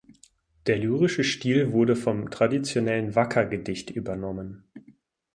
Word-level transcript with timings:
Der 0.65 0.79
lyrische 0.79 1.23
Stil 1.23 1.73
wurde 1.73 1.95
vom 1.95 2.31
traditionellen 2.31 3.13
Waka-Gedicht 3.13 3.91
übernommen. 3.91 4.63